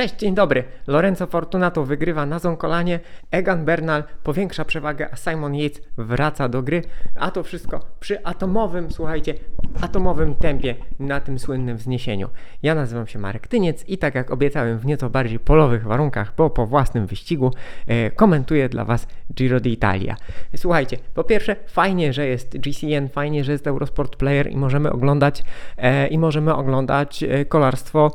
[0.00, 0.64] Cześć, dzień dobry.
[0.86, 3.00] Lorenzo Fortunato wygrywa na Zonkolanie,
[3.30, 6.82] Egan Bernal powiększa przewagę, a Simon Yates wraca do gry.
[7.14, 9.34] A to wszystko przy atomowym, słuchajcie,
[9.80, 12.28] atomowym tempie na tym słynnym wzniesieniu.
[12.62, 16.50] Ja nazywam się Marek Tyniec i tak jak obiecałem w nieco bardziej polowych warunkach, bo
[16.50, 17.50] po własnym wyścigu
[17.86, 20.14] e, komentuję dla Was Giro d'Italia.
[20.56, 25.42] Słuchajcie, po pierwsze fajnie, że jest GCN, fajnie, że jest Eurosport Player i możemy oglądać
[25.76, 28.10] e, i możemy oglądać e, kolarstwo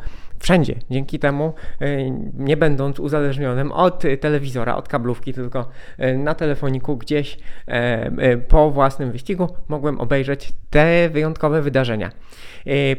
[0.45, 0.75] wszędzie.
[0.89, 7.37] Dzięki temu, e, nie będąc uzależnionym od telewizora, od kablówki, tylko e, na telefoniku gdzieś
[7.67, 12.11] e, po własnym wyścigu mogłem obejrzeć te wyjątkowe wydarzenia.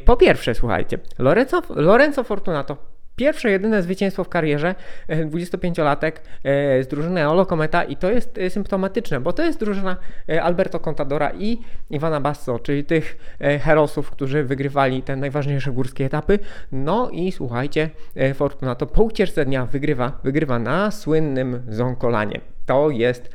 [0.05, 2.77] Po pierwsze, słuchajcie, Lorenzo, Lorenzo Fortunato
[3.17, 4.75] Pierwsze, jedyne zwycięstwo w karierze
[5.09, 6.13] 25-latek
[6.45, 9.97] e, e, z drużyny Olo Kometa i to jest e, symptomatyczne, bo to jest drużyna
[10.43, 11.59] Alberto Contadora i
[11.91, 16.39] Iwana Basso, czyli tych herosów, którzy wygrywali te najważniejsze górskie etapy.
[16.73, 17.91] No i słuchajcie,
[18.35, 22.41] Fortunato po ucieczce dnia wygrywa, wygrywa na słynnym Zonkolanie.
[22.67, 23.31] To jest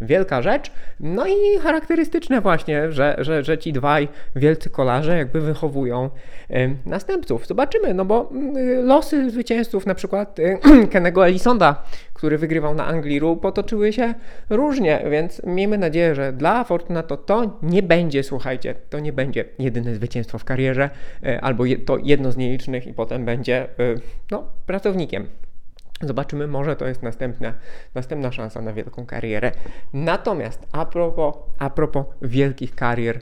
[0.00, 0.70] wielka rzecz.
[1.00, 6.10] No i charakterystyczne właśnie, że, że, że ci dwaj wielcy kolarze jakby wychowują
[6.50, 7.46] e, następców.
[7.46, 10.58] Zobaczymy, no bo mm, losy zwycięzców, na przykład e,
[10.92, 14.14] Kennego Elisonda, który wygrywał na Angliru, potoczyły się
[14.50, 19.94] różnie, więc miejmy nadzieję, że dla Fortunato to nie będzie, słuchajcie, to nie będzie jedyne
[19.94, 20.90] zwycięstwo w karierze,
[21.40, 23.68] albo to jedno z nielicznych i potem będzie
[24.30, 25.26] no, pracownikiem.
[26.02, 27.54] Zobaczymy, może to jest następna,
[27.94, 29.52] następna szansa na wielką karierę.
[29.92, 33.20] Natomiast a propos, a propos wielkich karier,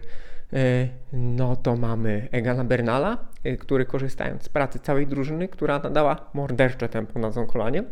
[0.53, 6.31] e, no to mamy Egana Bernala, e, który korzystając z pracy całej drużyny, która nadała
[6.35, 7.85] mordercze tempo na Zonkolanie,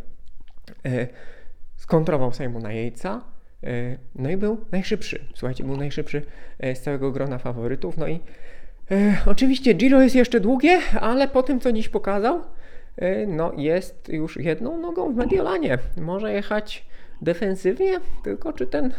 [0.84, 1.06] e,
[1.77, 3.20] skontrował Simona Jejca,
[4.14, 5.25] no i był najszybszy.
[5.34, 6.22] Słuchajcie, był najszybszy
[6.75, 7.97] z całego grona faworytów.
[7.97, 8.20] No i
[9.27, 12.42] oczywiście Giro jest jeszcze długie, ale po tym, co dziś pokazał, E,
[13.27, 15.78] no jest już jedną nogą w Mediolanie.
[15.96, 16.86] Może jechać
[17.22, 18.92] defensywnie, tylko czy ten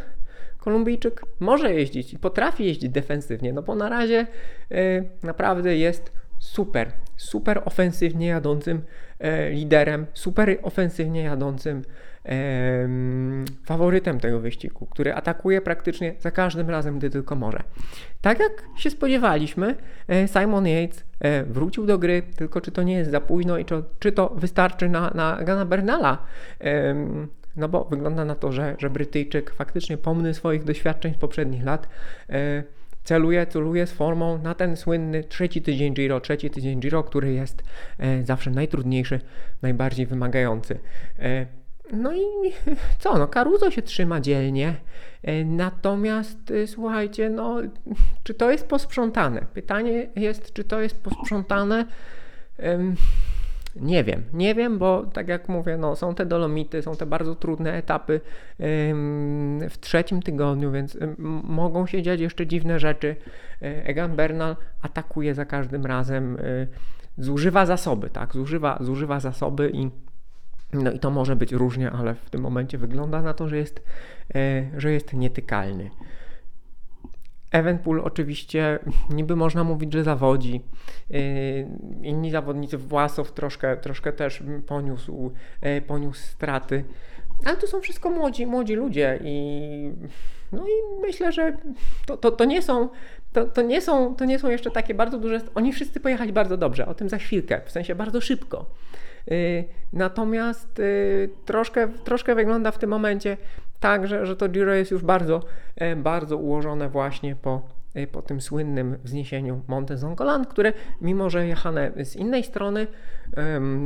[0.57, 4.27] Kolumbijczyk może jeździć i potrafi jeździć defensywnie, no bo na razie
[4.71, 8.81] e, naprawdę jest super, super ofensywnie jadącym
[9.19, 11.81] e, liderem, super ofensywnie jadącym
[13.65, 17.63] faworytem tego wyścigu, który atakuje praktycznie za każdym razem, gdy tylko może.
[18.21, 19.75] Tak jak się spodziewaliśmy,
[20.07, 23.65] e, Simon Yates e, wrócił do gry, tylko czy to nie jest za późno i
[23.65, 26.17] czy, czy to wystarczy na, na Gana Bernala?
[27.55, 31.89] No bo wygląda na to, że, że Brytyjczyk faktycznie pomny swoich doświadczeń z poprzednich lat
[32.29, 32.63] e,
[33.09, 37.63] celuje, celuje z formą na ten słynny trzeci tydzień Giro, trzeci tydzień Giro, który jest
[38.23, 39.19] zawsze najtrudniejszy,
[39.61, 40.79] najbardziej wymagający.
[41.93, 42.21] No i
[43.01, 44.75] co, no Caruso się trzyma dzielnie,
[45.23, 47.57] e, natomiast e, słuchajcie, no
[48.23, 49.45] czy to jest posprzątane?
[49.53, 51.85] Pytanie jest, czy to jest posprzątane?
[53.81, 57.35] Nie wiem, nie wiem, bo tak jak mówię, no, są te dolomity, są te bardzo
[57.35, 58.21] trudne etapy
[59.69, 60.97] w trzecim tygodniu, więc
[61.43, 63.15] mogą się dziać jeszcze dziwne rzeczy.
[63.61, 66.37] E, Egan Bernal atakuje za każdym razem,
[67.17, 69.89] zużywa zasoby, tak, zużywa, zużywa zasoby i
[70.73, 73.83] no i to może być różnie, ale w tym momencie wygląda na to, że jest,
[74.35, 75.89] e, że jest nietykalny.
[77.51, 78.79] Evenpool oczywiście
[79.09, 80.61] niby można mówić, że zawodzi.
[81.11, 81.19] E,
[82.03, 86.83] inni zawodnicy, Własow troszkę, troszkę też poniósł, e, poniósł straty.
[87.45, 89.91] Ale to są wszystko młodzi, młodzi ludzie i
[90.51, 91.57] no i myślę, że
[92.05, 92.89] to, to, to, nie są,
[93.33, 95.41] to, to, nie są, to nie są jeszcze takie bardzo duże.
[95.55, 98.65] Oni wszyscy pojechali bardzo dobrze, o tym za chwilkę, w sensie bardzo szybko.
[99.31, 100.81] Y, natomiast
[101.45, 103.37] troszkę, troszkę wygląda w tym momencie
[103.79, 105.43] tak, że, że to Giro jest już bardzo,
[105.75, 107.61] e, bardzo ułożone właśnie po,
[107.93, 112.87] e, po tym słynnym wzniesieniu Monte Zoncolan, które mimo, że jechane z innej strony,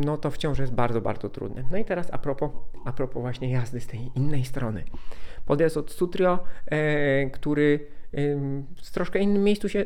[0.06, 1.64] no to wciąż jest bardzo, bardzo trudne.
[1.72, 2.52] No i teraz a propos,
[2.86, 4.84] a propos właśnie jazdy z tej innej strony.
[5.46, 7.88] Podjazd od Sutrio, e, który
[8.76, 9.86] w troszkę innym miejscu się,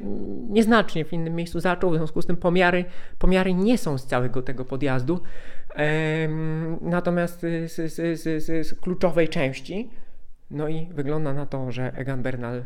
[0.49, 2.85] nieznacznie w innym miejscu zaczął, w związku z tym pomiary,
[3.19, 5.19] pomiary nie są z całego tego podjazdu,
[6.81, 9.89] natomiast z, z, z, z kluczowej części.
[10.51, 12.65] No i wygląda na to, że Egan Bernal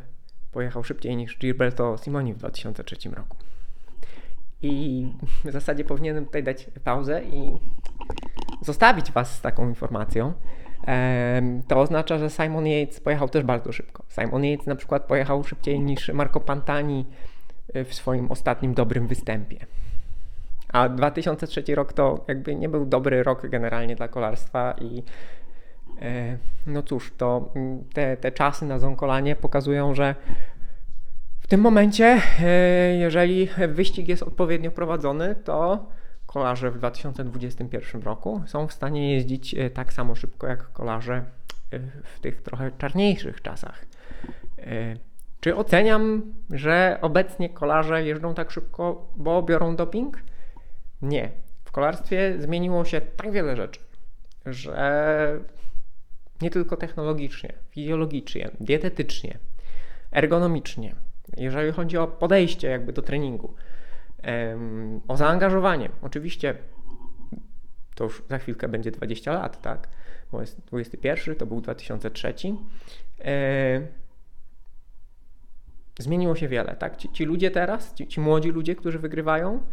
[0.51, 3.37] pojechał szybciej niż Gilberto Simoni w 2003 roku.
[4.61, 5.07] I
[5.45, 7.59] w zasadzie powinienem tutaj dać pauzę i
[8.61, 10.33] zostawić Was z taką informacją,
[11.67, 14.03] to oznacza, że Simon Yates pojechał też bardzo szybko.
[14.09, 17.05] Simon Yates na przykład pojechał szybciej niż Marco Pantani
[17.73, 19.65] e, w swoim ostatnim dobrym występie.
[20.71, 25.03] A 2003 rok to jakby nie był dobry rok generalnie dla kolarstwa i
[26.01, 26.37] e,
[26.67, 30.15] no cóż, to mm, te, te czasy na Zonkolanie pokazują, że
[31.39, 35.85] w tym momencie, e, jeżeli wyścig jest odpowiednio prowadzony, to
[36.25, 41.23] kolarze w 2021 roku są w stanie jeździć e, tak samo szybko jak kolarze
[42.03, 43.85] w tych trochę czarniejszych czasach.
[45.39, 50.17] Czy oceniam, że obecnie kolarze jeżdżą tak szybko, bo biorą doping?
[51.01, 51.31] Nie.
[51.63, 53.79] W kolarstwie zmieniło się tak wiele rzeczy,
[54.45, 55.39] że
[56.41, 59.37] nie tylko technologicznie, fizjologicznie, dietetycznie,
[60.11, 60.95] ergonomicznie,
[61.37, 63.53] jeżeli chodzi o podejście jakby do treningu,
[65.07, 65.89] o zaangażowanie.
[66.01, 66.55] Oczywiście
[67.95, 69.87] to już za chwilkę będzie 20 lat, tak?
[70.31, 72.33] Bo jest 21, to był 2003.
[73.19, 73.81] E,
[75.99, 76.97] zmieniło się wiele, tak?
[76.97, 79.63] Ci, ci ludzie teraz, ci, ci, młodzi ludzie, którzy wygrywają,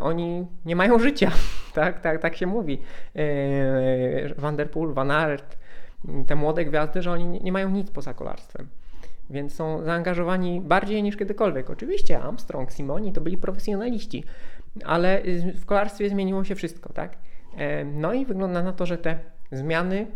[0.00, 1.30] oni nie mają życia,
[1.74, 2.00] tak?
[2.00, 2.78] Tak, tak się mówi.
[3.16, 5.58] E, Van der Poel, Van Aert,
[6.26, 8.68] te młode gwiazdy, że oni nie mają nic poza kolarstwem
[9.30, 11.70] więc są zaangażowani bardziej niż kiedykolwiek.
[11.70, 14.24] Oczywiście Armstrong, Simoni to byli profesjonaliści,
[14.84, 15.22] ale
[15.54, 17.16] w kolarstwie zmieniło się wszystko, tak?
[17.56, 19.18] E, no i wygląda na to, że te
[19.52, 20.06] zmiany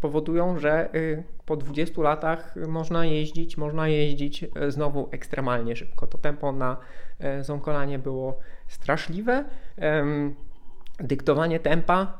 [0.00, 6.06] powodują, że y, po 20 latach można jeździć, można jeździć e, znowu ekstremalnie szybko.
[6.06, 6.76] To tempo na
[7.18, 8.38] e, Zonkolanie było
[8.68, 9.44] straszliwe.
[10.98, 12.18] Dyktowanie tempa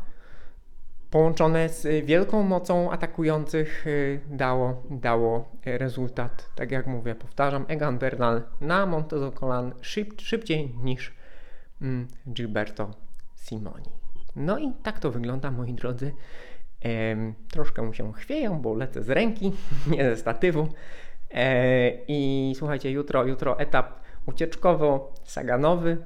[1.11, 6.51] połączone z wielką mocą atakujących y, dało, dało rezultat.
[6.55, 11.15] Tak jak mówię, powtarzam, Egan Bernal na Montezocolan szyb, szybciej niż
[11.83, 12.91] mm, Gilberto
[13.37, 13.91] Simoni.
[14.37, 16.13] No i tak to wygląda, moi drodzy.
[17.51, 19.53] Troszkę mu się chwieją, bo lecę z ręki,
[19.97, 20.69] nie ze statywu.
[21.31, 25.97] Ehm, I słuchajcie, jutro, jutro etap ucieczkowo-saganowy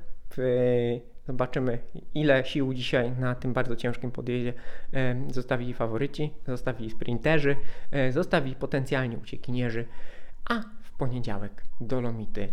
[1.27, 1.79] Zobaczymy,
[2.15, 4.53] ile sił dzisiaj na tym bardzo ciężkim podjeździe
[5.31, 7.57] zostawili faworyci, zostawili sprinterzy,
[7.91, 9.87] e, zostawili potencjalni uciekinierzy,
[10.51, 12.49] a w poniedziałek Dolomity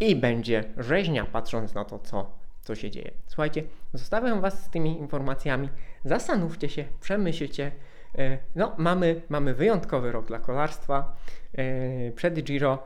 [0.00, 3.10] i będzie rzeźnia, patrząc na to, co, co się dzieje.
[3.26, 5.68] Słuchajcie, zostawiam Was z tymi informacjami.
[6.04, 7.72] Zastanówcie się, przemyślcie.
[8.18, 11.16] E, no, mamy, mamy wyjątkowy rok dla kolarstwa.
[11.54, 12.84] E, przed Giro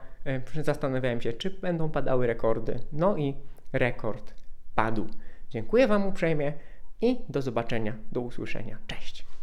[0.62, 2.80] zastanawiałem się, czy będą padały rekordy.
[2.92, 3.34] No i
[3.72, 4.34] rekord
[4.74, 5.06] padł.
[5.50, 6.52] Dziękuję Wam uprzejmie
[7.00, 8.78] i do zobaczenia, do usłyszenia.
[8.86, 9.33] Cześć!